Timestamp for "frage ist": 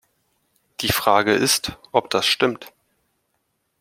0.91-1.73